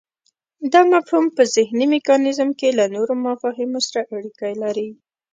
دا 0.73 0.81
مفهوم 0.93 1.25
په 1.35 1.43
ذهني 1.55 1.85
میکانیزم 1.95 2.49
کې 2.59 2.69
له 2.77 2.85
نورو 2.95 3.13
مفاهیمو 3.25 3.79
سره 3.87 4.01
اړیکی 4.15 4.53
لري 4.63 4.89